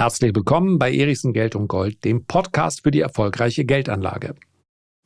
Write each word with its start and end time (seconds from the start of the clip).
Herzlich 0.00 0.34
willkommen 0.34 0.78
bei 0.78 0.94
Erichsen 0.94 1.34
Geld 1.34 1.54
und 1.54 1.68
Gold, 1.68 2.06
dem 2.06 2.24
Podcast 2.24 2.84
für 2.84 2.90
die 2.90 3.02
erfolgreiche 3.02 3.66
Geldanlage. 3.66 4.34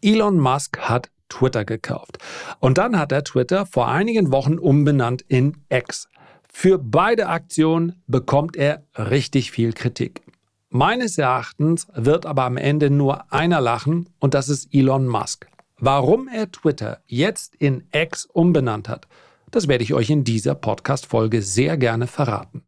Elon 0.01 0.39
Musk 0.39 0.79
hat 0.79 1.11
Twitter 1.29 1.65
gekauft. 1.65 2.19
Und 2.61 2.79
dann 2.79 2.97
hat 2.97 3.11
er 3.11 3.25
Twitter 3.25 3.67
vor 3.67 3.89
einigen 3.89 4.31
Wochen 4.31 4.57
umbenannt 4.57 5.23
in 5.23 5.57
X. 5.69 6.09
Für 6.49 6.79
beide 6.79 7.27
Aktionen 7.27 8.05
bekommt 8.07 8.55
er 8.55 8.85
richtig 8.97 9.51
viel 9.51 9.73
Kritik. 9.73 10.23
Meines 10.71 11.19
Erachtens 11.19 11.89
wird 11.97 12.25
aber 12.25 12.45
am 12.45 12.57
Ende 12.57 12.89
nur 12.89 13.33
einer 13.33 13.61
lachen 13.61 14.09
und 14.21 14.35
das 14.35 14.49
ist 14.49 14.73
Elon 14.73 15.09
Musk. 15.09 15.49
Warum 15.77 16.29
er 16.29 16.53
Twitter 16.53 17.01
jetzt 17.07 17.57
in 17.57 17.83
X 17.91 18.27
umbenannt 18.27 18.89
hat, 18.89 19.09
das 19.51 19.67
werde 19.67 19.83
ich 19.83 19.93
euch 19.93 20.11
in 20.11 20.23
dieser 20.23 20.55
Podcast-Folge 20.55 21.43
sehr 21.43 21.77
gerne 21.79 22.07
verraten. 22.07 22.63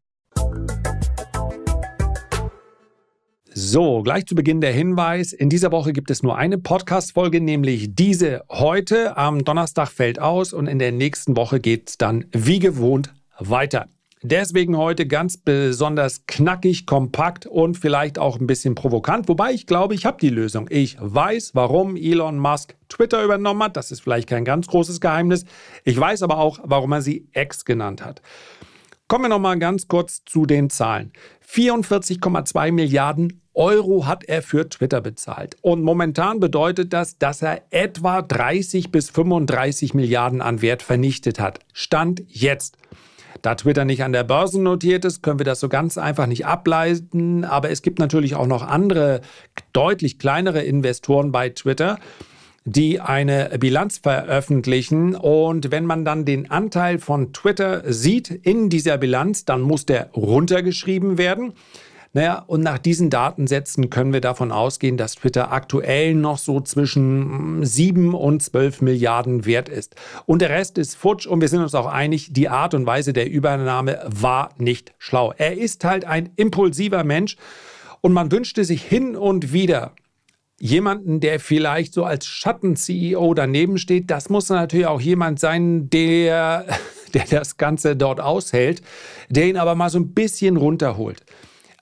So, 3.59 4.03
gleich 4.03 4.27
zu 4.27 4.35
Beginn 4.35 4.61
der 4.61 4.75
Hinweis. 4.75 5.33
In 5.33 5.49
dieser 5.49 5.73
Woche 5.73 5.95
gibt 5.95 6.11
es 6.11 6.23
nur 6.23 6.37
eine 6.37 6.59
Podcast-Folge, 6.59 7.41
nämlich 7.41 7.95
diese 7.95 8.45
heute. 8.51 9.17
Am 9.17 9.45
Donnerstag 9.45 9.89
fällt 9.89 10.21
aus 10.21 10.53
und 10.53 10.67
in 10.67 10.79
der 10.79 10.93
nächsten 10.93 11.39
Woche 11.39 11.59
geht 11.59 11.89
es 11.89 11.97
dann 11.97 12.27
wie 12.33 12.59
gewohnt 12.59 13.15
weiter. 13.39 13.87
Deswegen 14.21 14.77
heute 14.77 15.07
ganz 15.07 15.39
besonders 15.39 16.27
knackig, 16.27 16.85
kompakt 16.85 17.47
und 17.47 17.79
vielleicht 17.79 18.19
auch 18.19 18.39
ein 18.39 18.47
bisschen 18.47 18.75
provokant. 18.75 19.27
Wobei 19.27 19.53
ich 19.53 19.67
glaube, 19.67 19.95
ich 19.95 20.05
habe 20.05 20.19
die 20.21 20.29
Lösung. 20.29 20.67
Ich 20.69 20.99
weiß, 21.01 21.53
warum 21.55 21.97
Elon 21.97 22.39
Musk 22.39 22.75
Twitter 22.91 23.25
übernommen 23.25 23.63
hat. 23.63 23.79
Das 23.79 23.91
ist 23.91 24.01
vielleicht 24.01 24.29
kein 24.29 24.45
ganz 24.45 24.67
großes 24.67 25.01
Geheimnis. 25.01 25.47
Ich 25.83 25.99
weiß 25.99 26.23
aber 26.23 26.37
auch, 26.37 26.59
warum 26.63 26.93
er 26.93 27.01
sie 27.01 27.27
X 27.33 27.65
genannt 27.65 28.05
hat. 28.05 28.21
Kommen 29.09 29.27
wir 29.27 29.29
noch 29.29 29.39
mal 29.39 29.57
ganz 29.57 29.87
kurz 29.87 30.25
zu 30.25 30.47
den 30.47 30.69
Zahlen. 30.69 31.13
44,2 31.49 32.73
Milliarden 32.73 33.41
Euro 33.55 34.05
hat 34.05 34.25
er 34.25 34.43
für 34.43 34.69
Twitter 34.69 35.01
bezahlt. 35.01 35.55
Und 35.63 35.85
momentan 35.85 36.41
bedeutet 36.41 36.93
das, 36.93 37.17
dass 37.17 37.41
er 37.41 37.63
etwa 37.71 38.21
30 38.21 38.91
bis 38.91 39.09
35 39.11 39.95
Milliarden 39.95 40.43
an 40.43 40.61
Wert 40.61 40.83
vernichtet 40.83 41.39
hat. 41.39 41.61
Stand 41.73 42.25
jetzt. 42.27 42.79
Da 43.43 43.55
Twitter 43.55 43.85
nicht 43.85 44.03
an 44.03 44.13
der 44.13 44.25
Börse 44.25 44.61
notiert 44.61 45.05
ist, 45.05 45.23
können 45.23 45.39
wir 45.39 45.47
das 45.47 45.61
so 45.61 45.69
ganz 45.69 45.99
einfach 45.99 46.27
nicht 46.27 46.45
ableiten. 46.45 47.45
Aber 47.45 47.71
es 47.71 47.83
gibt 47.83 48.01
natürlich 48.01 48.35
auch 48.35 48.49
noch 48.49 48.67
andere, 48.67 49.21
deutlich 49.73 50.19
kleinere 50.19 50.63
Investoren 50.63 51.31
bei 51.31 51.51
Twitter 51.51 52.01
die 52.67 53.01
eine 53.01 53.57
Bilanz 53.61 53.99
veröffentlichen. 53.99 55.15
Und 55.15 55.71
wenn 55.71 55.87
man 55.87 56.05
dann 56.05 56.25
den 56.25 56.51
Anteil 56.51 56.99
von 56.99 57.33
Twitter 57.33 57.83
sieht 57.91 58.29
in 58.29 58.69
dieser 58.69 58.99
Bilanz, 58.99 59.45
dann 59.45 59.63
muss 59.63 59.87
der 59.87 60.11
runtergeschrieben 60.11 61.17
werden. 61.17 61.53
Naja, 62.13 62.43
und 62.47 62.63
nach 62.63 62.79
diesen 62.79 63.11
Datensätzen 63.11 63.91
können 63.91 64.13
wir 64.13 64.23
davon 64.23 64.51
ausgehen, 64.51 64.97
dass 64.97 65.17
Twitter 65.17 65.53
aktuell 65.53 66.15
noch 66.15 66.39
so 66.39 66.61
zwischen 66.61 67.65
7 67.65 68.15
und 68.15 68.43
12 68.43 68.81
Milliarden 68.81 69.45
wert 69.45 69.69
ist. 69.69 69.95
Und 70.25 70.41
der 70.41 70.51
Rest 70.51 70.79
ist 70.79 70.97
futsch 70.97 71.27
und 71.27 71.41
wir 71.41 71.49
sind 71.49 71.61
uns 71.61 71.75
auch 71.75 71.87
einig, 71.87 72.33
die 72.33 72.49
Art 72.49 72.75
und 72.75 72.87
Weise 72.87 73.13
der 73.13 73.31
Übernahme 73.31 74.01
war 74.07 74.49
nicht 74.57 74.95
schlau. 74.99 75.35
Er 75.37 75.59
ist 75.59 75.85
halt 75.85 76.05
ein 76.05 76.31
impulsiver 76.37 77.05
Mensch 77.05 77.37
und 78.01 78.13
man 78.13 78.33
wünschte 78.33 78.65
sich 78.65 78.83
hin 78.83 79.15
und 79.15 79.53
wieder, 79.53 79.93
jemanden, 80.59 81.21
der 81.21 81.39
vielleicht 81.41 81.93
so 81.93 82.05
als 82.05 82.27
Schatten-CEO 82.27 83.35
daneben 83.35 83.79
steht. 83.79 84.11
Das 84.11 84.29
muss 84.29 84.49
natürlich 84.49 84.87
auch 84.87 85.01
jemand 85.01 85.39
sein, 85.39 85.91
der, 85.91 86.67
der 87.15 87.25
das 87.31 87.57
Ganze 87.57 87.97
dort 87.97 88.21
aushält, 88.21 88.83
der 89.29 89.47
ihn 89.49 89.57
aber 89.57 89.75
mal 89.75 89.91
so 89.91 89.99
ein 89.99 90.15
bisschen 90.15 90.57
runterholt. 90.57 91.25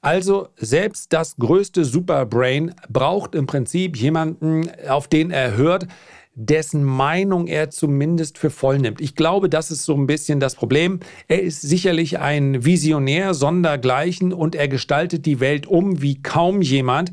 Also 0.00 0.48
selbst 0.56 1.14
das 1.14 1.36
größte 1.36 1.84
Superbrain 1.84 2.74
braucht 2.90 3.34
im 3.34 3.46
Prinzip 3.46 3.96
jemanden, 3.96 4.70
auf 4.86 5.08
den 5.08 5.30
er 5.30 5.56
hört, 5.56 5.86
dessen 6.34 6.84
Meinung 6.84 7.46
er 7.46 7.70
zumindest 7.70 8.38
für 8.38 8.50
voll 8.50 8.78
nimmt. 8.78 9.00
Ich 9.00 9.14
glaube, 9.14 9.48
das 9.48 9.70
ist 9.70 9.84
so 9.84 9.94
ein 9.94 10.06
bisschen 10.06 10.40
das 10.40 10.56
Problem. 10.56 11.00
Er 11.28 11.42
ist 11.42 11.62
sicherlich 11.62 12.18
ein 12.18 12.64
Visionär 12.64 13.34
sondergleichen 13.34 14.32
und 14.32 14.54
er 14.54 14.68
gestaltet 14.68 15.26
die 15.26 15.40
Welt 15.40 15.66
um 15.66 16.02
wie 16.02 16.20
kaum 16.22 16.60
jemand. 16.60 17.12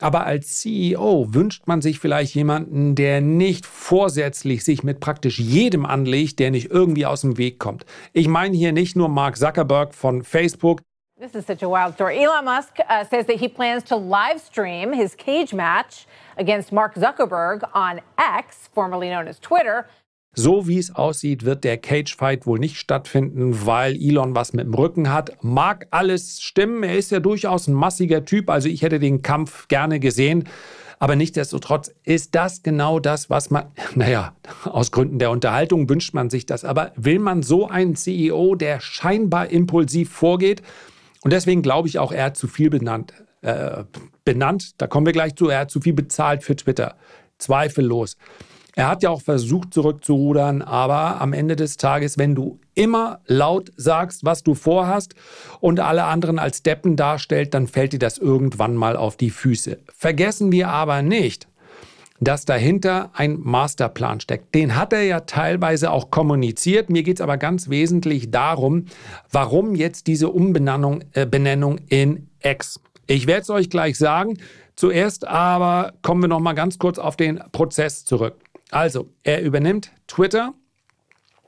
Aber 0.00 0.26
als 0.26 0.60
CEO 0.60 1.32
wünscht 1.32 1.66
man 1.66 1.80
sich 1.80 2.00
vielleicht 2.00 2.34
jemanden, 2.34 2.96
der 2.96 3.20
nicht 3.20 3.64
vorsätzlich 3.64 4.64
sich 4.64 4.82
mit 4.82 4.98
praktisch 4.98 5.38
jedem 5.38 5.86
anlegt, 5.86 6.40
der 6.40 6.50
nicht 6.50 6.70
irgendwie 6.70 7.06
aus 7.06 7.20
dem 7.20 7.38
Weg 7.38 7.60
kommt. 7.60 7.86
Ich 8.12 8.26
meine 8.26 8.56
hier 8.56 8.72
nicht 8.72 8.96
nur 8.96 9.08
Mark 9.08 9.36
Zuckerberg 9.36 9.94
von 9.94 10.24
Facebook, 10.24 10.82
This 11.16 11.36
is 11.36 11.46
such 11.46 11.62
a 11.62 11.68
wild 11.68 11.94
story. 11.94 12.18
Elon 12.18 12.44
Musk 12.44 12.80
uh, 12.90 13.04
says 13.04 13.26
that 13.26 13.36
he 13.36 13.48
plans 13.48 13.84
to 13.84 13.94
live 13.94 14.40
stream 14.40 14.92
his 14.92 15.14
cage 15.14 15.54
match 15.54 16.06
against 16.36 16.72
Mark 16.72 16.96
Zuckerberg 16.96 17.62
on 17.72 18.00
X, 18.18 18.68
formerly 18.74 19.08
known 19.08 19.28
as 19.28 19.38
Twitter. 19.38 19.86
So 20.34 20.66
wie 20.66 20.78
es 20.78 20.94
aussieht, 20.94 21.44
wird 21.44 21.64
der 21.64 21.78
Cage-Fight 21.78 22.46
wohl 22.46 22.58
nicht 22.58 22.76
stattfinden, 22.76 23.66
weil 23.66 23.94
Elon 23.94 24.34
was 24.34 24.52
mit 24.52 24.66
dem 24.66 24.74
Rücken 24.74 25.12
hat. 25.12 25.42
Mag 25.42 25.86
alles 25.90 26.42
stimmen, 26.42 26.82
er 26.82 26.96
ist 26.96 27.12
ja 27.12 27.20
durchaus 27.20 27.68
ein 27.68 27.74
massiger 27.74 28.24
Typ, 28.24 28.50
also 28.50 28.68
ich 28.68 28.82
hätte 28.82 28.98
den 28.98 29.22
Kampf 29.22 29.68
gerne 29.68 30.00
gesehen. 30.00 30.44
Aber 30.98 31.16
nichtsdestotrotz 31.16 31.92
ist 32.04 32.34
das 32.34 32.62
genau 32.62 32.98
das, 32.98 33.28
was 33.28 33.50
man, 33.50 33.66
naja, 33.94 34.34
aus 34.64 34.90
Gründen 34.90 35.18
der 35.18 35.30
Unterhaltung 35.30 35.88
wünscht 35.88 36.14
man 36.14 36.30
sich 36.30 36.46
das. 36.46 36.64
Aber 36.64 36.92
will 36.96 37.18
man 37.18 37.42
so 37.42 37.68
einen 37.68 37.94
CEO, 37.94 38.54
der 38.54 38.80
scheinbar 38.80 39.50
impulsiv 39.50 40.10
vorgeht, 40.10 40.62
und 41.24 41.32
deswegen 41.32 41.62
glaube 41.62 41.88
ich 41.88 41.98
auch, 41.98 42.12
er 42.12 42.24
hat 42.24 42.36
zu 42.36 42.46
viel 42.46 42.68
benannt. 42.68 43.14
Äh, 43.40 43.84
benannt, 44.24 44.80
da 44.80 44.86
kommen 44.86 45.06
wir 45.06 45.12
gleich 45.14 45.34
zu, 45.34 45.48
er 45.48 45.60
hat 45.60 45.70
zu 45.70 45.80
viel 45.80 45.94
bezahlt 45.94 46.44
für 46.44 46.54
Twitter. 46.54 46.96
Zweifellos. 47.38 48.16
Er 48.76 48.88
hat 48.88 49.04
ja 49.04 49.10
auch 49.10 49.22
versucht, 49.22 49.72
zurückzurudern, 49.72 50.60
aber 50.60 51.20
am 51.20 51.32
Ende 51.32 51.54
des 51.54 51.76
Tages, 51.76 52.18
wenn 52.18 52.34
du 52.34 52.58
immer 52.74 53.20
laut 53.26 53.70
sagst, 53.76 54.24
was 54.24 54.42
du 54.42 54.54
vorhast 54.54 55.14
und 55.60 55.78
alle 55.78 56.04
anderen 56.04 56.40
als 56.40 56.62
Deppen 56.64 56.96
darstellt, 56.96 57.54
dann 57.54 57.68
fällt 57.68 57.92
dir 57.92 58.00
das 58.00 58.18
irgendwann 58.18 58.74
mal 58.74 58.96
auf 58.96 59.16
die 59.16 59.30
Füße. 59.30 59.78
Vergessen 59.94 60.50
wir 60.50 60.70
aber 60.70 61.02
nicht, 61.02 61.46
dass 62.20 62.44
dahinter 62.46 63.10
ein 63.12 63.38
Masterplan 63.40 64.20
steckt. 64.20 64.54
Den 64.54 64.76
hat 64.76 64.92
er 64.92 65.02
ja 65.02 65.20
teilweise 65.20 65.90
auch 65.90 66.10
kommuniziert. 66.10 66.90
Mir 66.90 67.04
geht 67.04 67.18
es 67.18 67.20
aber 67.20 67.36
ganz 67.36 67.68
wesentlich 67.68 68.30
darum, 68.30 68.86
warum 69.30 69.74
jetzt 69.74 70.08
diese 70.08 70.30
Umbenennung 70.30 71.02
äh, 71.12 71.26
Benennung 71.26 71.78
in 71.88 72.28
X. 72.42 72.80
Ich 73.06 73.26
werde 73.26 73.42
es 73.42 73.50
euch 73.50 73.70
gleich 73.70 73.98
sagen. 73.98 74.38
Zuerst 74.76 75.26
aber 75.26 75.92
kommen 76.02 76.22
wir 76.22 76.28
noch 76.28 76.40
mal 76.40 76.54
ganz 76.54 76.78
kurz 76.78 76.98
auf 76.98 77.16
den 77.16 77.40
Prozess 77.52 78.04
zurück. 78.04 78.34
Also, 78.74 79.08
er 79.22 79.40
übernimmt 79.42 79.92
Twitter. 80.08 80.52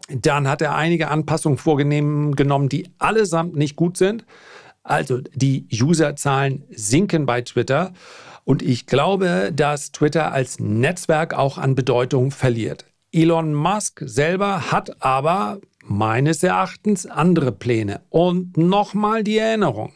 Dann 0.09 0.47
hat 0.47 0.63
er 0.63 0.77
einige 0.77 1.09
Anpassungen 1.09 1.59
vorgenommen, 1.59 2.69
die 2.69 2.89
allesamt 2.99 3.57
nicht 3.57 3.75
gut 3.75 3.97
sind. 3.97 4.25
Also 4.85 5.19
die 5.35 5.67
Userzahlen 5.73 6.63
sinken 6.71 7.27
bei 7.27 7.43
Twitter. 7.43 7.93
Und 8.45 8.63
ich 8.63 8.87
glaube, 8.87 9.51
dass 9.53 9.91
Twitter 9.91 10.31
als 10.31 10.61
Netzwerk 10.61 11.35
auch 11.35 11.59
an 11.59 11.75
Bedeutung 11.75 12.31
verliert. 12.31 12.85
Elon 13.11 13.53
Musk 13.53 14.05
selber 14.07 14.71
hat 14.71 15.03
aber 15.03 15.59
meines 15.83 16.45
Erachtens 16.45 17.07
andere 17.07 17.51
Pläne. 17.51 18.03
Und 18.09 18.57
nochmal 18.57 19.25
die 19.25 19.39
Erinnerung. 19.39 19.93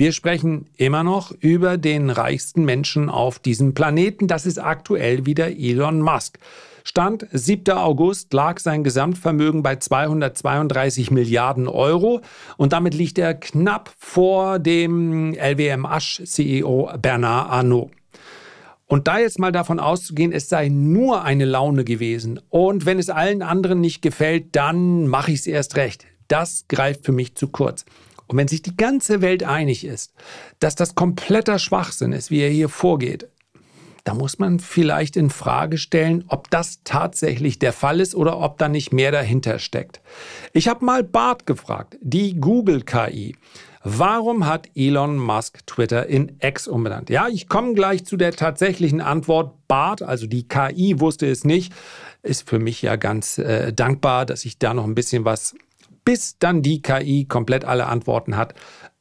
Wir 0.00 0.12
sprechen 0.12 0.64
immer 0.78 1.04
noch 1.04 1.30
über 1.40 1.76
den 1.76 2.08
reichsten 2.08 2.64
Menschen 2.64 3.10
auf 3.10 3.38
diesem 3.38 3.74
Planeten. 3.74 4.28
Das 4.28 4.46
ist 4.46 4.56
aktuell 4.56 5.26
wieder 5.26 5.48
Elon 5.48 6.00
Musk. 6.00 6.38
Stand 6.84 7.26
7. 7.30 7.76
August 7.76 8.32
lag 8.32 8.60
sein 8.60 8.82
Gesamtvermögen 8.82 9.62
bei 9.62 9.76
232 9.76 11.10
Milliarden 11.10 11.68
Euro 11.68 12.22
und 12.56 12.72
damit 12.72 12.94
liegt 12.94 13.18
er 13.18 13.34
knapp 13.34 13.92
vor 13.98 14.58
dem 14.58 15.34
LWM 15.34 15.84
Asch 15.84 16.22
CEO 16.24 16.90
Bernard 16.96 17.50
Arnault. 17.50 17.90
Und 18.86 19.06
da 19.06 19.18
jetzt 19.18 19.38
mal 19.38 19.52
davon 19.52 19.78
auszugehen, 19.78 20.32
es 20.32 20.48
sei 20.48 20.70
nur 20.70 21.24
eine 21.24 21.44
Laune 21.44 21.84
gewesen 21.84 22.40
und 22.48 22.86
wenn 22.86 22.98
es 22.98 23.10
allen 23.10 23.42
anderen 23.42 23.82
nicht 23.82 24.00
gefällt, 24.00 24.56
dann 24.56 25.08
mache 25.08 25.32
ich 25.32 25.40
es 25.40 25.46
erst 25.46 25.76
recht. 25.76 26.06
Das 26.26 26.64
greift 26.68 27.04
für 27.04 27.12
mich 27.12 27.34
zu 27.34 27.48
kurz. 27.48 27.84
Und 28.30 28.36
wenn 28.36 28.46
sich 28.46 28.62
die 28.62 28.76
ganze 28.76 29.22
Welt 29.22 29.42
einig 29.42 29.84
ist, 29.84 30.12
dass 30.60 30.76
das 30.76 30.94
kompletter 30.94 31.58
Schwachsinn 31.58 32.12
ist, 32.12 32.30
wie 32.30 32.38
er 32.38 32.48
hier 32.48 32.68
vorgeht, 32.68 33.26
da 34.04 34.14
muss 34.14 34.38
man 34.38 34.60
vielleicht 34.60 35.16
in 35.16 35.30
Frage 35.30 35.78
stellen, 35.78 36.22
ob 36.28 36.48
das 36.48 36.78
tatsächlich 36.84 37.58
der 37.58 37.72
Fall 37.72 37.98
ist 37.98 38.14
oder 38.14 38.38
ob 38.38 38.56
da 38.58 38.68
nicht 38.68 38.92
mehr 38.92 39.10
dahinter 39.10 39.58
steckt. 39.58 40.00
Ich 40.52 40.68
habe 40.68 40.84
mal 40.84 41.02
Bart 41.02 41.44
gefragt, 41.44 41.96
die 42.02 42.38
Google 42.40 42.82
KI. 42.82 43.34
Warum 43.82 44.46
hat 44.46 44.68
Elon 44.76 45.16
Musk 45.16 45.66
Twitter 45.66 46.06
in 46.06 46.36
X 46.38 46.68
umbenannt? 46.68 47.10
Ja, 47.10 47.26
ich 47.26 47.48
komme 47.48 47.74
gleich 47.74 48.04
zu 48.04 48.16
der 48.16 48.30
tatsächlichen 48.30 49.00
Antwort. 49.00 49.54
Bart, 49.66 50.02
also 50.02 50.28
die 50.28 50.46
KI, 50.46 51.00
wusste 51.00 51.26
es 51.26 51.44
nicht. 51.44 51.72
Ist 52.22 52.48
für 52.48 52.60
mich 52.60 52.80
ja 52.80 52.94
ganz 52.94 53.38
äh, 53.38 53.72
dankbar, 53.72 54.24
dass 54.24 54.44
ich 54.44 54.60
da 54.60 54.72
noch 54.72 54.84
ein 54.84 54.94
bisschen 54.94 55.24
was 55.24 55.56
bis 56.10 56.38
dann 56.40 56.60
die 56.60 56.82
KI 56.82 57.24
komplett 57.24 57.64
alle 57.64 57.86
Antworten 57.86 58.36
hat, 58.36 58.54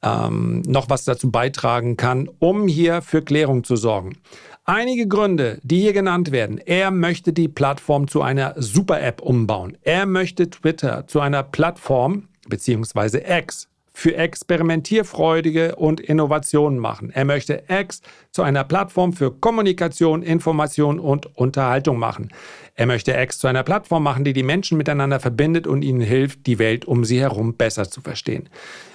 ähm, 0.03 0.61
noch 0.67 0.91
was 0.91 1.05
dazu 1.05 1.31
beitragen 1.31 1.97
kann, 1.97 2.29
um 2.37 2.67
hier 2.67 3.01
für 3.01 3.23
Klärung 3.23 3.63
zu 3.63 3.77
sorgen. 3.77 4.19
Einige 4.63 5.07
Gründe, 5.07 5.59
die 5.63 5.79
hier 5.79 5.93
genannt 5.93 6.31
werden. 6.31 6.59
Er 6.59 6.91
möchte 6.91 7.33
die 7.33 7.47
Plattform 7.47 8.07
zu 8.07 8.21
einer 8.21 8.53
Super-App 8.57 9.23
umbauen. 9.23 9.75
Er 9.81 10.05
möchte 10.05 10.51
Twitter 10.51 11.07
zu 11.07 11.19
einer 11.19 11.41
Plattform 11.41 12.27
bzw. 12.47 13.23
X 13.39 13.67
für 13.93 14.15
experimentierfreudige 14.15 15.75
und 15.75 15.99
Innovationen 15.99 16.79
machen. 16.79 17.11
Er 17.11 17.25
möchte 17.25 17.63
X 17.67 18.01
zu 18.31 18.43
einer 18.43 18.63
Plattform 18.63 19.13
für 19.13 19.31
Kommunikation, 19.31 20.23
Information 20.23 20.99
und 20.99 21.35
Unterhaltung 21.37 21.99
machen. 21.99 22.29
Er 22.75 22.85
möchte 22.85 23.11
X 23.13 23.39
zu 23.39 23.47
einer 23.47 23.63
Plattform 23.63 24.03
machen, 24.03 24.23
die 24.23 24.33
die 24.33 24.43
Menschen 24.43 24.77
miteinander 24.77 25.19
verbindet 25.19 25.67
und 25.67 25.81
ihnen 25.81 26.01
hilft, 26.01 26.45
die 26.45 26.59
Welt 26.59 26.85
um 26.85 27.03
sie 27.03 27.19
herum 27.19 27.55
besser 27.55 27.89
zu 27.89 28.01
verstehen. 28.01 28.49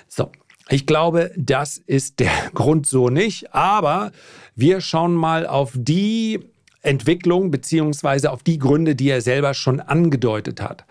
So, 0.09 0.31
ich 0.69 0.87
glaube, 0.87 1.33
das 1.37 1.79
ist 1.79 2.21
der 2.21 2.33
Grund 2.55 2.87
so 2.87 3.11
nicht, 3.11 3.55
aber 3.55 4.13
wir 4.55 4.81
schauen 4.81 5.15
mal 5.15 5.47
auf 5.47 5.73
die 5.75 6.41
Entwicklung 6.83 7.51
beziehungsweise 7.51 8.31
auf 8.31 8.43
die 8.43 8.59
Gründe, 8.59 8.95
die 8.95 9.09
er 9.09 9.21
selber 9.21 9.55
schon 9.55 9.81
angedeutet 9.81 10.61
hat. 10.61 10.85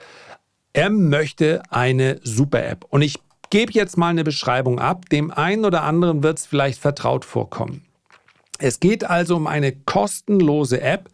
Er 0.73 0.89
möchte 0.89 1.61
eine 1.69 2.19
Super-App 2.23 2.85
und 2.89 3.03
ich 3.03 3.19
gebe 3.53 3.71
jetzt 3.71 3.99
mal 3.99 4.09
eine 4.09 4.23
Beschreibung 4.23 4.79
ab. 4.79 5.09
Dem 5.09 5.29
einen 5.29 5.63
oder 5.63 5.83
anderen 5.83 6.23
wird 6.23 6.39
es 6.39 6.47
vielleicht 6.47 6.81
vertraut 6.81 7.23
vorkommen. 7.23 7.85
Es 8.57 8.79
geht 8.79 9.03
also 9.03 9.35
um 9.35 9.45
eine 9.45 9.73
kostenlose 9.73 10.81
App, 10.81 11.07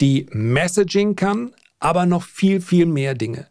die 0.00 0.26
Messaging 0.30 1.16
kann, 1.16 1.52
aber 1.80 2.06
noch 2.06 2.22
viel, 2.22 2.60
viel 2.60 2.86
mehr 2.86 3.14
Dinge, 3.14 3.48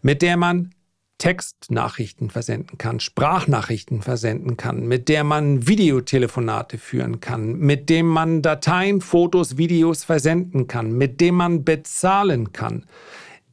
mit 0.00 0.22
der 0.22 0.38
man 0.38 0.70
Textnachrichten 1.18 2.30
versenden 2.30 2.78
kann, 2.78 3.00
Sprachnachrichten 3.00 4.00
versenden 4.00 4.56
kann, 4.56 4.88
mit 4.88 5.10
der 5.10 5.22
man 5.22 5.68
Videotelefonate 5.68 6.78
führen 6.78 7.20
kann, 7.20 7.58
mit 7.58 7.90
dem 7.90 8.06
man 8.06 8.40
Dateien, 8.40 9.02
Fotos, 9.02 9.58
Videos 9.58 10.04
versenden 10.04 10.68
kann, 10.68 10.96
mit 10.96 11.20
dem 11.20 11.34
man 11.34 11.64
bezahlen 11.64 12.54
kann. 12.54 12.86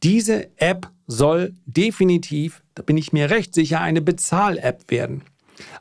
Diese 0.03 0.49
App 0.57 0.89
soll 1.07 1.53
definitiv, 1.65 2.63
da 2.73 2.83
bin 2.83 2.97
ich 2.97 3.13
mir 3.13 3.29
recht 3.29 3.53
sicher, 3.53 3.81
eine 3.81 4.01
Bezahl-App 4.01 4.89
werden. 4.89 5.23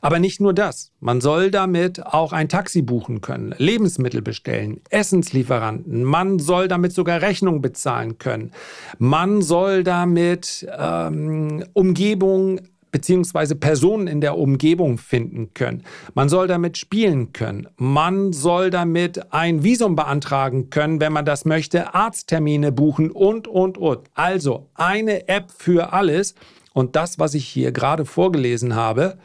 Aber 0.01 0.19
nicht 0.19 0.41
nur 0.41 0.53
das. 0.53 0.93
Man 1.01 1.21
soll 1.21 1.51
damit 1.51 2.05
auch 2.05 2.33
ein 2.33 2.49
Taxi 2.49 2.83
buchen 2.83 3.21
können, 3.21 3.55
Lebensmittel 3.57 4.21
bestellen, 4.21 4.81
Essenslieferanten. 4.91 6.05
Man 6.05 6.39
soll 6.39 6.69
damit 6.69 6.93
sogar 6.93 7.23
Rechnung 7.23 7.63
bezahlen 7.63 8.19
können. 8.19 8.53
Man 8.99 9.41
soll 9.41 9.85
damit 9.85 10.67
ähm, 10.77 11.65
Umgebung 11.73 12.61
beziehungsweise 12.91 13.55
Personen 13.57 14.07
in 14.07 14.21
der 14.21 14.37
Umgebung 14.37 14.99
finden 14.99 15.55
können. 15.55 15.85
Man 16.15 16.29
soll 16.29 16.47
damit 16.47 16.79
spielen 16.79 17.33
können. 17.33 17.69
Man 17.77 18.33
soll 18.33 18.71
damit 18.71 19.33
ein 19.33 19.63
Visum 19.63 19.97
beantragen 19.97 20.71
können, 20.71 21.01
wenn 21.01 21.13
man 21.13 21.25
das 21.25 21.45
möchte, 21.45 21.95
Arzttermine 21.95 22.73
buchen 22.73 23.11
und, 23.11 23.49
und, 23.49 23.79
und. 23.79 24.09
Also 24.15 24.69
eine 24.75 25.29
App 25.29 25.51
für 25.57 25.93
alles. 25.93 26.35
Und 26.73 26.97
das, 26.97 27.19
was 27.19 27.35
ich 27.35 27.47
hier 27.47 27.73
gerade 27.73 28.05
vorgelesen 28.05 28.75
habe, 28.75 29.19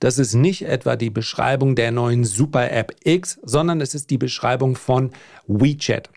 das 0.00 0.18
ist 0.18 0.34
nicht 0.34 0.62
etwa 0.62 0.96
die 0.96 1.10
Beschreibung 1.10 1.76
der 1.76 1.92
neuen 1.92 2.24
Super-App 2.24 2.96
X, 3.04 3.38
sondern 3.44 3.80
es 3.80 3.94
ist 3.94 4.10
die 4.10 4.18
Beschreibung 4.18 4.74
von 4.74 5.12
WeChat. 5.46 6.10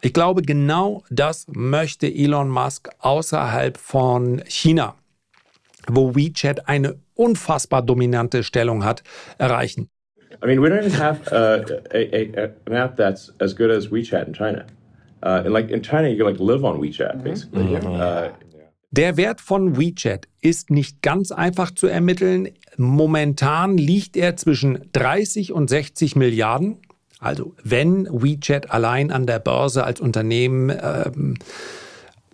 Ich 0.00 0.12
glaube, 0.12 0.42
genau 0.42 1.02
das 1.10 1.46
möchte 1.48 2.06
Elon 2.06 2.48
Musk 2.48 2.88
außerhalb 3.00 3.76
von 3.76 4.42
China, 4.46 4.94
wo 5.88 6.14
WeChat 6.14 6.68
eine 6.68 6.96
unfassbar 7.14 7.82
dominante 7.82 8.42
Stellung 8.42 8.84
hat, 8.84 9.02
erreichen. 9.38 9.88
I 10.42 10.46
mean, 10.46 10.60
we 10.60 10.68
don't 10.68 10.84
even 10.84 10.98
have 10.98 11.20
uh, 11.30 11.62
a, 11.92 12.36
a, 12.36 12.50
an 12.66 12.72
app 12.72 12.96
that's 12.96 13.32
as 13.38 13.54
good 13.54 13.70
as 13.70 13.90
WeChat 13.90 14.26
in 14.26 14.34
China. 14.34 14.64
Uh, 15.22 15.42
and 15.44 15.52
like 15.52 15.70
in 15.70 15.82
China, 15.82 16.08
you 16.08 16.16
can 16.16 16.26
like 16.26 16.40
live 16.40 16.64
on 16.64 16.80
WeChat, 16.80 17.22
basically. 17.22 17.64
Mm 17.64 17.76
-hmm. 17.76 18.26
uh, 18.26 18.30
der 18.92 19.16
Wert 19.16 19.40
von 19.40 19.78
WeChat 19.78 20.28
ist 20.42 20.70
nicht 20.70 21.00
ganz 21.00 21.32
einfach 21.32 21.70
zu 21.70 21.86
ermitteln. 21.86 22.50
Momentan 22.76 23.78
liegt 23.78 24.18
er 24.18 24.36
zwischen 24.36 24.80
30 24.92 25.52
und 25.52 25.70
60 25.70 26.14
Milliarden. 26.14 26.76
Also 27.18 27.54
wenn 27.64 28.06
WeChat 28.10 28.70
allein 28.70 29.10
an 29.10 29.26
der 29.26 29.38
Börse 29.38 29.84
als 29.84 29.98
Unternehmen 29.98 30.70
ähm, 30.70 31.36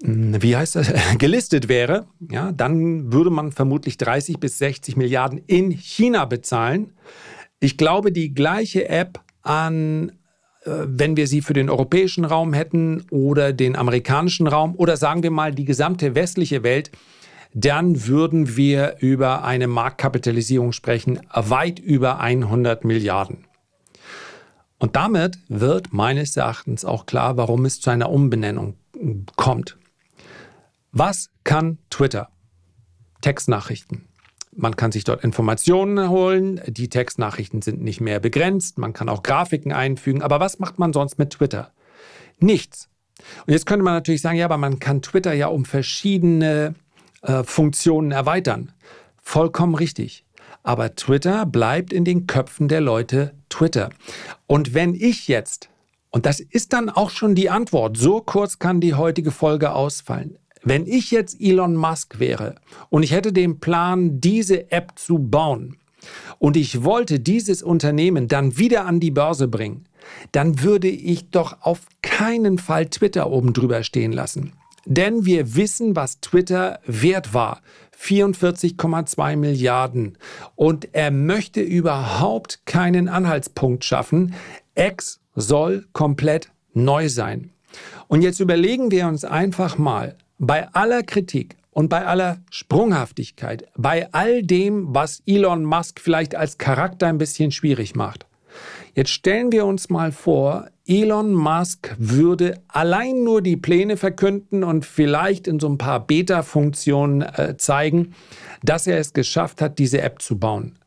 wie 0.00 0.56
heißt 0.56 0.76
das, 0.76 0.92
gelistet 1.18 1.68
wäre, 1.68 2.06
ja, 2.30 2.52
dann 2.52 3.12
würde 3.12 3.30
man 3.30 3.52
vermutlich 3.52 3.98
30 3.98 4.38
bis 4.38 4.58
60 4.58 4.96
Milliarden 4.96 5.38
in 5.46 5.70
China 5.70 6.24
bezahlen. 6.24 6.92
Ich 7.60 7.76
glaube, 7.76 8.12
die 8.12 8.34
gleiche 8.34 8.88
App 8.88 9.20
an 9.42 10.12
äh, 10.64 10.86
wenn 10.86 11.16
wir 11.16 11.26
sie 11.26 11.42
für 11.42 11.52
den 11.52 11.70
europäischen 11.70 12.24
Raum 12.24 12.52
hätten 12.52 13.04
oder 13.10 13.52
den 13.52 13.76
amerikanischen 13.76 14.46
Raum 14.46 14.74
oder 14.76 14.96
sagen 14.96 15.22
wir 15.22 15.30
mal 15.30 15.52
die 15.52 15.64
gesamte 15.64 16.14
westliche 16.14 16.62
Welt, 16.62 16.90
dann 17.54 18.06
würden 18.06 18.56
wir 18.56 18.96
über 19.00 19.44
eine 19.44 19.66
Marktkapitalisierung 19.66 20.72
sprechen, 20.72 21.20
weit 21.32 21.78
über 21.78 22.20
100 22.20 22.84
Milliarden. 22.84 23.46
Und 24.78 24.96
damit 24.96 25.38
wird 25.48 25.92
meines 25.92 26.36
Erachtens 26.36 26.84
auch 26.84 27.06
klar, 27.06 27.36
warum 27.36 27.64
es 27.64 27.80
zu 27.80 27.90
einer 27.90 28.10
Umbenennung 28.10 28.74
kommt. 29.36 29.76
Was 30.98 31.30
kann 31.44 31.78
Twitter? 31.90 32.28
Textnachrichten. 33.20 34.08
Man 34.50 34.74
kann 34.74 34.90
sich 34.90 35.04
dort 35.04 35.22
Informationen 35.22 36.08
holen. 36.08 36.60
Die 36.66 36.88
Textnachrichten 36.88 37.62
sind 37.62 37.80
nicht 37.80 38.00
mehr 38.00 38.18
begrenzt. 38.18 38.78
Man 38.78 38.94
kann 38.94 39.08
auch 39.08 39.22
Grafiken 39.22 39.70
einfügen. 39.70 40.22
Aber 40.22 40.40
was 40.40 40.58
macht 40.58 40.80
man 40.80 40.92
sonst 40.92 41.16
mit 41.16 41.30
Twitter? 41.30 41.70
Nichts. 42.40 42.88
Und 43.46 43.52
jetzt 43.52 43.64
könnte 43.64 43.84
man 43.84 43.94
natürlich 43.94 44.22
sagen, 44.22 44.38
ja, 44.38 44.46
aber 44.46 44.58
man 44.58 44.80
kann 44.80 45.00
Twitter 45.00 45.32
ja 45.34 45.46
um 45.46 45.64
verschiedene 45.64 46.74
äh, 47.22 47.44
Funktionen 47.44 48.10
erweitern. 48.10 48.72
Vollkommen 49.22 49.76
richtig. 49.76 50.24
Aber 50.64 50.96
Twitter 50.96 51.46
bleibt 51.46 51.92
in 51.92 52.04
den 52.04 52.26
Köpfen 52.26 52.66
der 52.66 52.80
Leute 52.80 53.34
Twitter. 53.50 53.90
Und 54.48 54.74
wenn 54.74 54.94
ich 54.96 55.28
jetzt, 55.28 55.68
und 56.10 56.26
das 56.26 56.40
ist 56.40 56.72
dann 56.72 56.90
auch 56.90 57.10
schon 57.10 57.36
die 57.36 57.50
Antwort, 57.50 57.96
so 57.96 58.20
kurz 58.20 58.58
kann 58.58 58.80
die 58.80 58.94
heutige 58.94 59.30
Folge 59.30 59.70
ausfallen. 59.70 60.38
Wenn 60.68 60.86
ich 60.86 61.10
jetzt 61.12 61.40
Elon 61.40 61.76
Musk 61.76 62.18
wäre 62.18 62.56
und 62.90 63.02
ich 63.02 63.12
hätte 63.12 63.32
den 63.32 63.58
Plan, 63.58 64.20
diese 64.20 64.70
App 64.70 64.92
zu 64.96 65.18
bauen 65.18 65.78
und 66.38 66.58
ich 66.58 66.84
wollte 66.84 67.20
dieses 67.20 67.62
Unternehmen 67.62 68.28
dann 68.28 68.58
wieder 68.58 68.84
an 68.84 69.00
die 69.00 69.10
Börse 69.10 69.48
bringen, 69.48 69.86
dann 70.32 70.62
würde 70.62 70.88
ich 70.88 71.30
doch 71.30 71.62
auf 71.62 71.86
keinen 72.02 72.58
Fall 72.58 72.84
Twitter 72.84 73.30
oben 73.30 73.54
drüber 73.54 73.82
stehen 73.82 74.12
lassen. 74.12 74.52
Denn 74.84 75.24
wir 75.24 75.56
wissen, 75.56 75.96
was 75.96 76.20
Twitter 76.20 76.80
wert 76.84 77.32
war. 77.32 77.62
44,2 77.98 79.36
Milliarden. 79.36 80.18
Und 80.54 80.90
er 80.92 81.10
möchte 81.10 81.62
überhaupt 81.62 82.66
keinen 82.66 83.08
Anhaltspunkt 83.08 83.86
schaffen. 83.86 84.34
X 84.74 85.20
soll 85.34 85.86
komplett 85.94 86.50
neu 86.74 87.08
sein. 87.08 87.52
Und 88.06 88.20
jetzt 88.20 88.40
überlegen 88.40 88.90
wir 88.90 89.08
uns 89.08 89.24
einfach 89.24 89.78
mal, 89.78 90.14
bei 90.38 90.68
aller 90.72 91.02
Kritik 91.02 91.56
und 91.70 91.88
bei 91.88 92.06
aller 92.06 92.38
Sprunghaftigkeit, 92.50 93.68
bei 93.76 94.12
all 94.12 94.42
dem, 94.42 94.94
was 94.94 95.22
Elon 95.26 95.64
Musk 95.64 96.00
vielleicht 96.00 96.34
als 96.34 96.58
Charakter 96.58 97.06
ein 97.06 97.18
bisschen 97.18 97.52
schwierig 97.52 97.94
macht. 97.94 98.26
Jetzt 98.94 99.10
stellen 99.10 99.52
wir 99.52 99.64
uns 99.64 99.90
mal 99.90 100.10
vor, 100.10 100.70
Elon 100.86 101.32
Musk 101.34 101.94
würde 101.98 102.60
allein 102.66 103.22
nur 103.22 103.42
die 103.42 103.56
Pläne 103.56 103.96
verkünden 103.96 104.64
und 104.64 104.86
vielleicht 104.86 105.46
in 105.46 105.60
so 105.60 105.68
ein 105.68 105.78
paar 105.78 106.04
Beta-Funktionen 106.04 107.22
äh, 107.22 107.56
zeigen, 107.58 108.14
dass 108.62 108.86
er 108.86 108.98
es 108.98 109.12
geschafft 109.12 109.60
hat, 109.60 109.78
diese 109.78 110.00
App 110.00 110.22
zu 110.22 110.38
bauen. 110.38 110.78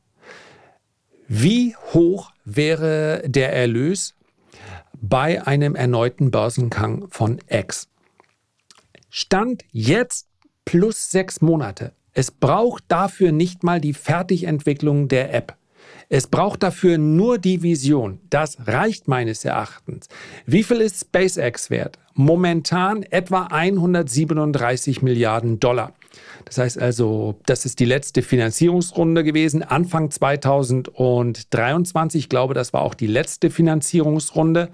Wie 1.28 1.76
hoch 1.94 2.32
wäre 2.44 3.24
der 3.26 3.54
Erlös 3.54 4.16
bei 5.00 5.46
einem 5.46 5.76
erneuten 5.76 6.32
Börsengang 6.32 7.08
von 7.10 7.40
X? 7.48 7.88
Stand 9.14 9.66
jetzt 9.74 10.30
plus 10.64 11.12
sechs 11.12 11.42
Monate. 11.42 11.92
Es 12.14 12.32
braucht 12.32 12.86
dafür 12.88 13.34
nicht 13.34 13.62
mal 13.62 13.82
die 13.82 13.92
Fertigentwicklung 13.92 15.10
der 15.10 15.34
App. 15.34 15.58
Es 16.08 16.28
braucht 16.28 16.64
dafür 16.64 16.98
nur 16.98 17.38
die 17.38 17.62
Vision. 17.62 18.22
Das 18.30 18.56
reicht 18.68 19.10
meines 19.10 19.44
Erachtens. 19.44 20.08
Wie 20.46 20.64
viel 20.64 20.80
ist 20.80 21.02
SpaceX 21.02 21.70
wert? 21.70 22.00
Momentan 22.14 23.04
etwa 23.04 23.48
137 23.48 25.02
Milliarden 25.02 25.60
Dollar. 25.60 25.94
Das 26.46 26.58
heißt 26.58 26.80
also, 26.80 27.38
das 27.46 27.66
ist 27.66 27.82
die 27.82 27.86
letzte 27.86 28.22
Finanzierungsrunde 28.22 29.26
gewesen, 29.26 29.62
Anfang 29.62 30.10
2023. 30.10 32.18
Ich 32.18 32.30
glaube, 32.30 32.54
das 32.54 32.72
war 32.72 32.82
auch 32.82 32.94
die 32.94 33.08
letzte 33.08 33.50
Finanzierungsrunde. 33.50 34.70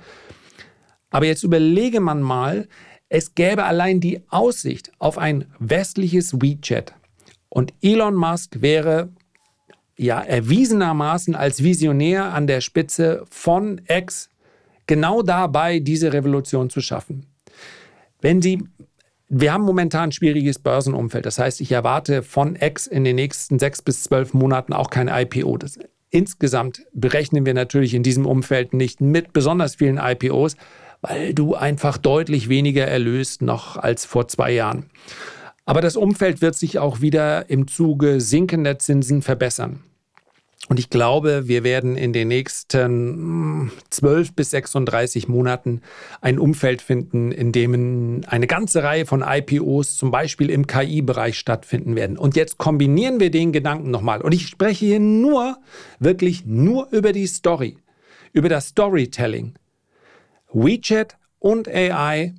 Aber 1.09 1.25
jetzt 1.25 1.43
überlege 1.43 2.01
man 2.01 2.21
mal, 2.21 2.67
es 3.09 3.35
gäbe 3.35 3.63
allein 3.63 3.99
die 3.99 4.21
Aussicht 4.29 4.91
auf 4.99 5.17
ein 5.17 5.45
westliches 5.59 6.41
WeChat 6.41 6.93
Und 7.49 7.73
Elon 7.81 8.15
Musk 8.15 8.61
wäre 8.61 9.09
ja 9.97 10.21
erwiesenermaßen 10.21 11.35
als 11.35 11.63
Visionär 11.63 12.33
an 12.33 12.47
der 12.47 12.61
Spitze 12.61 13.23
von 13.29 13.81
X 13.87 14.29
genau 14.85 15.21
dabei, 15.21 15.79
diese 15.79 16.13
Revolution 16.13 16.69
zu 16.69 16.81
schaffen. 16.81 17.25
Wenn 18.21 18.41
Sie 18.41 18.63
wir 19.29 19.51
haben 19.51 19.63
momentan 19.63 20.03
ein 20.03 20.11
schwieriges 20.13 20.57
Börsenumfeld. 20.57 21.25
Das 21.25 21.37
heißt, 21.37 21.59
ich 21.59 21.73
erwarte 21.73 22.23
von 22.23 22.55
X 22.55 22.87
in 22.87 23.03
den 23.03 23.17
nächsten 23.17 23.59
sechs 23.59 23.81
bis 23.81 24.03
zwölf 24.03 24.33
Monaten 24.33 24.71
auch 24.71 24.89
kein 24.89 25.09
IPO. 25.09 25.57
Das, 25.57 25.77
insgesamt 26.09 26.85
berechnen 26.93 27.45
wir 27.45 27.53
natürlich 27.53 27.93
in 27.93 28.03
diesem 28.03 28.25
Umfeld 28.25 28.73
nicht 28.73 29.01
mit 29.01 29.33
besonders 29.33 29.75
vielen 29.75 29.97
IPOs, 29.97 30.55
weil 31.01 31.33
du 31.33 31.55
einfach 31.55 31.97
deutlich 31.97 32.49
weniger 32.49 32.87
erlöst 32.87 33.41
noch 33.41 33.77
als 33.77 34.05
vor 34.05 34.27
zwei 34.27 34.51
Jahren. 34.51 34.85
Aber 35.65 35.81
das 35.81 35.97
Umfeld 35.97 36.41
wird 36.41 36.55
sich 36.55 36.79
auch 36.79 37.01
wieder 37.01 37.49
im 37.49 37.67
Zuge 37.67 38.21
sinkender 38.21 38.79
Zinsen 38.79 39.21
verbessern. 39.21 39.83
Und 40.69 40.79
ich 40.79 40.89
glaube, 40.89 41.47
wir 41.47 41.63
werden 41.63 41.95
in 41.95 42.11
den 42.11 42.27
nächsten 42.27 43.71
12 43.89 44.27
hm, 44.27 44.35
bis 44.35 44.49
36 44.49 45.29
Monaten 45.29 45.81
ein 46.19 46.39
Umfeld 46.39 46.81
finden, 46.81 47.31
in 47.31 47.53
dem 47.53 48.21
eine 48.27 48.47
ganze 48.47 48.83
Reihe 48.83 49.05
von 49.05 49.23
IPOs 49.25 49.95
zum 49.95 50.11
Beispiel 50.11 50.49
im 50.49 50.67
KI-Bereich 50.67 51.37
stattfinden 51.37 51.95
werden. 51.95 52.17
Und 52.17 52.35
jetzt 52.35 52.57
kombinieren 52.57 53.19
wir 53.21 53.31
den 53.31 53.53
Gedanken 53.53 53.91
nochmal. 53.91 54.21
Und 54.21 54.33
ich 54.33 54.47
spreche 54.47 54.85
hier 54.85 54.99
nur, 54.99 55.57
wirklich 55.99 56.45
nur 56.45 56.89
über 56.91 57.13
die 57.13 57.27
Story, 57.27 57.77
über 58.33 58.49
das 58.49 58.67
Storytelling. 58.67 59.53
WeChat 60.51 61.17
und 61.39 61.67
AI 61.67 62.33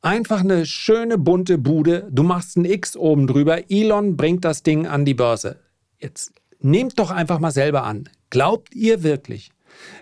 Einfach 0.00 0.40
eine 0.40 0.64
schöne 0.64 1.18
bunte 1.18 1.58
Bude. 1.58 2.08
Du 2.10 2.22
machst 2.22 2.56
ein 2.56 2.64
X 2.64 2.96
oben 2.96 3.26
drüber. 3.26 3.68
Elon 3.68 4.16
bringt 4.16 4.44
das 4.44 4.62
Ding 4.62 4.86
an 4.86 5.04
die 5.04 5.14
Börse. 5.14 5.58
Jetzt 5.98 6.32
nehmt 6.60 6.98
doch 6.98 7.10
einfach 7.10 7.40
mal 7.40 7.50
selber 7.50 7.82
an. 7.82 8.08
Glaubt 8.30 8.74
ihr 8.74 9.02
wirklich, 9.02 9.50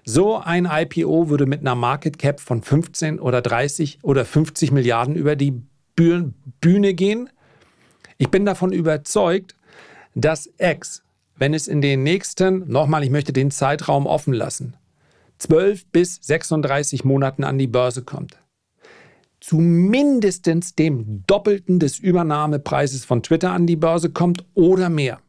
so 0.04 0.36
ein 0.36 0.68
IPO 0.70 1.30
würde 1.30 1.46
mit 1.46 1.60
einer 1.60 1.74
Market 1.74 2.18
Cap 2.18 2.40
von 2.40 2.62
15 2.62 3.18
oder 3.18 3.40
30 3.40 4.00
oder 4.02 4.24
50 4.24 4.70
Milliarden 4.70 5.16
über 5.16 5.34
die 5.34 5.62
Bühne 5.94 6.94
gehen? 6.94 7.30
Ich 8.18 8.30
bin 8.30 8.44
davon 8.44 8.72
überzeugt, 8.72 9.56
dass 10.14 10.50
X, 10.58 11.02
wenn 11.36 11.54
es 11.54 11.68
in 11.68 11.80
den 11.80 12.02
nächsten, 12.02 12.70
nochmal, 12.70 13.02
ich 13.02 13.10
möchte 13.10 13.32
den 13.32 13.50
Zeitraum 13.50 14.06
offen 14.06 14.34
lassen, 14.34 14.76
12 15.38 15.86
bis 15.86 16.18
36 16.22 17.04
Monaten 17.04 17.44
an 17.44 17.58
die 17.58 17.66
Börse 17.66 18.02
kommt, 18.02 18.38
zu 19.40 19.58
mindestens 19.58 20.74
dem 20.74 21.24
Doppelten 21.26 21.78
des 21.78 21.98
Übernahmepreises 21.98 23.04
von 23.04 23.22
Twitter 23.22 23.52
an 23.52 23.66
die 23.66 23.76
Börse 23.76 24.10
kommt 24.10 24.44
oder 24.54 24.88
mehr. 24.88 25.20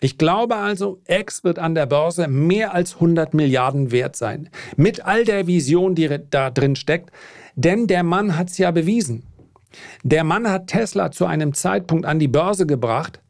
Ich 0.00 0.16
glaube 0.16 0.56
also, 0.56 1.02
X 1.06 1.44
wird 1.44 1.58
an 1.58 1.74
der 1.74 1.86
Börse 1.86 2.26
mehr 2.26 2.72
als 2.72 2.94
100 2.94 3.34
Milliarden 3.34 3.90
wert 3.92 4.16
sein. 4.16 4.48
Mit 4.76 5.04
all 5.04 5.24
der 5.24 5.46
Vision, 5.46 5.94
die 5.94 6.08
da 6.30 6.50
drin 6.50 6.74
steckt. 6.74 7.10
Denn 7.54 7.86
der 7.86 8.02
Mann 8.02 8.38
hat 8.38 8.48
es 8.48 8.56
ja 8.56 8.70
bewiesen. 8.70 9.24
Der 10.02 10.24
Mann 10.24 10.50
hat 10.50 10.68
Tesla 10.68 11.10
zu 11.10 11.26
einem 11.26 11.52
Zeitpunkt 11.52 12.06
an 12.06 12.18
die 12.18 12.28
Börse 12.28 12.66
gebracht, 12.66 13.20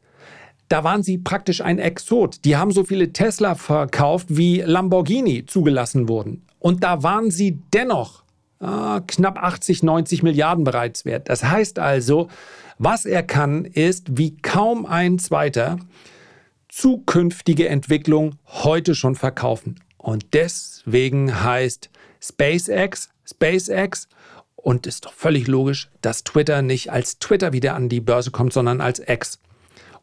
da 0.71 0.83
waren 0.83 1.03
sie 1.03 1.17
praktisch 1.17 1.61
ein 1.61 1.79
Exot. 1.79 2.45
Die 2.45 2.55
haben 2.55 2.71
so 2.71 2.83
viele 2.83 3.11
Tesla 3.11 3.55
verkauft, 3.55 4.27
wie 4.29 4.61
Lamborghini 4.61 5.45
zugelassen 5.45 6.07
wurden. 6.07 6.45
Und 6.59 6.83
da 6.83 7.03
waren 7.03 7.31
sie 7.31 7.59
dennoch 7.73 8.23
äh, 8.59 9.01
knapp 9.07 9.41
80, 9.41 9.83
90 9.83 10.23
Milliarden 10.23 10.63
bereits 10.63 11.05
wert. 11.05 11.29
Das 11.29 11.43
heißt 11.43 11.79
also, 11.79 12.29
was 12.77 13.05
er 13.05 13.23
kann, 13.23 13.65
ist 13.65 14.17
wie 14.17 14.37
kaum 14.37 14.85
ein 14.85 15.19
zweiter 15.19 15.77
zukünftige 16.69 17.67
Entwicklung 17.67 18.35
heute 18.47 18.95
schon 18.95 19.15
verkaufen. 19.15 19.79
Und 19.97 20.33
deswegen 20.33 21.43
heißt 21.43 21.89
SpaceX 22.21 23.09
SpaceX 23.25 24.07
und 24.55 24.87
ist 24.87 25.05
doch 25.05 25.13
völlig 25.13 25.47
logisch, 25.47 25.89
dass 26.01 26.23
Twitter 26.23 26.61
nicht 26.61 26.91
als 26.91 27.17
Twitter 27.19 27.53
wieder 27.53 27.75
an 27.75 27.89
die 27.89 28.01
Börse 28.01 28.31
kommt, 28.31 28.53
sondern 28.53 28.81
als 28.81 29.01
X. 29.05 29.39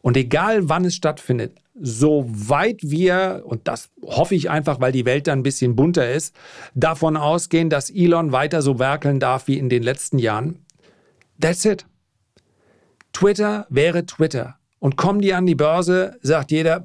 Und 0.01 0.17
egal 0.17 0.69
wann 0.69 0.85
es 0.85 0.95
stattfindet, 0.95 1.57
soweit 1.79 2.79
wir, 2.81 3.43
und 3.45 3.67
das 3.67 3.89
hoffe 4.03 4.35
ich 4.35 4.49
einfach, 4.49 4.79
weil 4.79 4.91
die 4.91 5.05
Welt 5.05 5.27
dann 5.27 5.39
ein 5.39 5.43
bisschen 5.43 5.75
bunter 5.75 6.09
ist, 6.09 6.35
davon 6.73 7.17
ausgehen, 7.17 7.69
dass 7.69 7.89
Elon 7.89 8.31
weiter 8.31 8.61
so 8.61 8.79
werkeln 8.79 9.19
darf 9.19 9.47
wie 9.47 9.57
in 9.57 9.69
den 9.69 9.83
letzten 9.83 10.19
Jahren, 10.19 10.65
that's 11.39 11.65
it. 11.65 11.85
Twitter 13.13 13.65
wäre 13.69 14.05
Twitter. 14.05 14.55
Und 14.79 14.95
kommen 14.95 15.21
die 15.21 15.33
an 15.33 15.45
die 15.45 15.55
Börse, 15.55 16.17
sagt 16.21 16.51
jeder, 16.51 16.83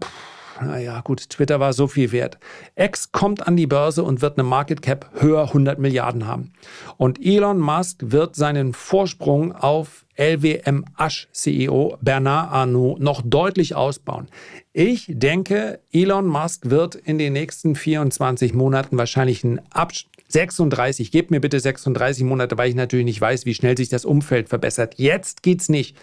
naja, 0.61 1.01
gut, 1.01 1.31
Twitter 1.31 1.59
war 1.59 1.73
so 1.73 1.89
viel 1.89 2.13
wert. 2.13 2.39
X 2.77 3.11
kommt 3.13 3.47
an 3.47 3.57
die 3.57 3.67
Börse 3.67 4.05
und 4.05 4.23
wird 4.23 4.39
eine 4.39 4.47
Market 4.47 4.83
Cap 4.83 5.11
höher 5.15 5.43
100 5.43 5.79
Milliarden 5.79 6.27
haben. 6.27 6.53
Und 6.97 7.25
Elon 7.25 7.59
Musk 7.59 8.01
wird 8.07 8.37
seinen 8.37 8.73
Vorsprung 8.73 9.53
auf 9.53 10.04
LWM 10.17 10.85
Asch 10.97 11.29
CEO 11.33 11.99
Bernard 12.01 12.53
Arnault 12.53 13.01
noch 13.01 13.23
deutlich 13.25 13.75
ausbauen. 13.75 14.29
Ich 14.73 15.07
denke, 15.09 15.81
Elon 15.93 16.27
Musk 16.27 16.71
wird 16.71 16.95
in 16.95 17.19
den 17.19 17.33
nächsten 17.33 17.75
24 17.75 18.55
Monaten 18.55 18.97
wahrscheinlich 18.97 19.45
einen 19.45 19.61
Abstand 19.71 20.15
36, 20.29 21.11
gebt 21.11 21.31
mir 21.31 21.41
bitte 21.41 21.61
36 21.61 22.25
Monate, 22.25 22.59
weil 22.59 22.69
ich 22.69 22.75
natürlich 22.75 23.05
nicht 23.05 23.21
weiß, 23.21 23.47
wie 23.47 23.55
schnell 23.55 23.77
sich 23.77 23.89
das 23.89 24.05
Umfeld 24.05 24.49
verbessert. 24.49 24.95
Jetzt 24.97 25.43
geht's 25.43 25.69
nicht. 25.69 25.97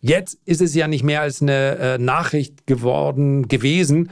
Jetzt 0.00 0.38
ist 0.44 0.60
es 0.60 0.74
ja 0.74 0.86
nicht 0.86 1.02
mehr 1.02 1.22
als 1.22 1.40
eine 1.40 1.78
äh, 1.78 1.98
Nachricht 1.98 2.66
geworden, 2.66 3.48
gewesen. 3.48 4.10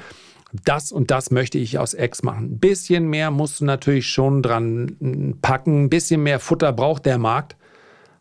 Das 0.64 0.90
und 0.90 1.10
das 1.10 1.30
möchte 1.30 1.58
ich 1.58 1.78
aus 1.78 1.92
X 1.94 2.22
machen. 2.22 2.52
Ein 2.52 2.58
bisschen 2.58 3.08
mehr 3.08 3.30
musst 3.30 3.60
du 3.60 3.66
natürlich 3.66 4.06
schon 4.06 4.42
dran 4.42 4.96
hm, 4.98 5.38
packen. 5.42 5.84
Ein 5.84 5.90
bisschen 5.90 6.22
mehr 6.22 6.40
Futter 6.40 6.72
braucht 6.72 7.04
der 7.04 7.18
Markt. 7.18 7.56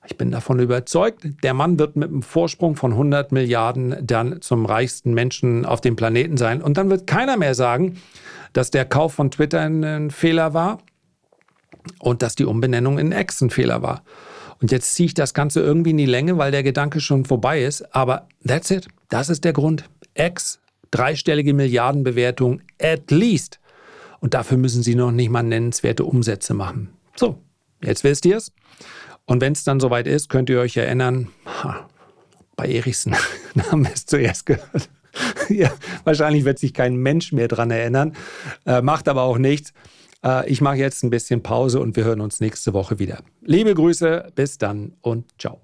Ich 0.06 0.18
bin 0.18 0.32
davon 0.32 0.60
überzeugt, 0.60 1.28
der 1.44 1.54
Mann 1.54 1.78
wird 1.78 1.96
mit 1.96 2.10
einem 2.10 2.24
Vorsprung 2.24 2.76
von 2.76 2.92
100 2.92 3.32
Milliarden 3.32 3.96
dann 4.02 4.42
zum 4.42 4.66
reichsten 4.66 5.14
Menschen 5.14 5.66
auf 5.66 5.80
dem 5.80 5.96
Planeten 5.96 6.38
sein. 6.38 6.62
Und 6.62 6.78
dann 6.78 6.90
wird 6.90 7.06
keiner 7.06 7.38
mehr 7.38 7.54
sagen, 7.54 8.02
dass 8.54 8.72
der 8.72 8.86
Kauf 8.86 9.14
von 9.14 9.30
Twitter 9.30 9.62
ein 9.62 10.10
Fehler 10.10 10.54
war 10.54 10.80
und 12.00 12.24
dass 12.24 12.36
die 12.36 12.46
Umbenennung 12.46 12.98
in 12.98 13.12
X 13.12 13.42
ein 13.42 13.52
Fehler 13.52 13.82
war. 13.84 14.04
Und 14.60 14.72
jetzt 14.72 14.94
ziehe 14.94 15.08
ich 15.08 15.14
das 15.14 15.34
Ganze 15.34 15.62
irgendwie 15.62 15.92
in 15.92 15.98
die 15.98 16.06
Länge, 16.06 16.38
weil 16.38 16.52
der 16.52 16.64
Gedanke 16.64 17.00
schon 17.00 17.26
vorbei 17.26 17.64
ist. 17.64 17.96
Aber 17.96 18.28
that's 18.46 18.72
it. 18.72 18.88
Das 19.10 19.30
ist 19.30 19.44
der 19.44 19.54
Grund. 19.54 19.90
X, 20.14 20.60
dreistellige 20.92 21.54
Milliardenbewertung, 21.54 22.62
at 22.80 23.10
least. 23.12 23.60
Und 24.20 24.34
dafür 24.34 24.58
müssen 24.58 24.84
Sie 24.84 24.96
noch 24.96 25.12
nicht 25.12 25.30
mal 25.30 25.42
nennenswerte 25.42 26.06
Umsätze 26.06 26.54
machen. 26.54 26.90
So, 27.16 27.40
jetzt 27.84 28.04
wisst 28.04 28.26
ihr 28.26 28.38
es. 28.38 28.52
Und 29.26 29.42
wenn 29.42 29.54
es 29.54 29.64
dann 29.64 29.80
soweit 29.80 30.08
ist, 30.08 30.30
könnt 30.30 30.50
ihr 30.50 30.60
euch 30.60 30.78
erinnern, 30.78 31.30
bei 32.56 32.68
Erichsen 32.68 33.16
haben 33.72 33.86
wir 33.86 33.94
es 33.94 34.06
zuerst 34.06 34.46
gehört. 34.46 34.90
ja, 35.50 35.72
wahrscheinlich 36.04 36.46
wird 36.46 36.60
sich 36.60 36.74
kein 36.74 36.96
Mensch 36.96 37.32
mehr 37.32 37.48
dran 37.48 37.72
erinnern, 37.72 38.16
äh, 38.66 38.82
macht 38.82 39.08
aber 39.08 39.24
auch 39.24 39.38
nichts. 39.38 39.74
Äh, 40.24 40.50
ich 40.50 40.62
mache 40.62 40.78
jetzt 40.78 41.04
ein 41.04 41.10
bisschen 41.10 41.44
Pause 41.44 41.80
und 41.80 41.96
wir 41.96 42.04
hören 42.04 42.22
uns 42.22 42.40
nächste 42.40 42.74
Woche 42.74 43.00
wieder. 43.00 43.20
Liebe 43.42 43.74
Grüße, 43.74 44.32
bis 44.36 44.58
dann 44.58 44.94
und 45.02 45.26
ciao. 45.40 45.62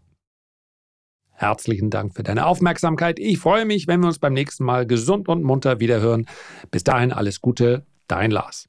Herzlichen 1.32 1.92
Dank 1.92 2.16
für 2.16 2.24
deine 2.24 2.48
Aufmerksamkeit. 2.48 3.20
Ich 3.20 3.38
freue 3.38 3.66
mich, 3.66 3.88
wenn 3.88 4.00
wir 4.00 4.08
uns 4.08 4.18
beim 4.18 4.34
nächsten 4.34 4.64
Mal 4.64 4.88
gesund 4.88 5.30
und 5.30 5.44
munter 5.44 5.80
wiederhören. 5.80 6.26
Bis 6.72 6.84
dahin 6.84 7.12
alles 7.12 7.42
Gute, 7.42 7.86
dein 8.08 8.32
Lars. 8.32 8.68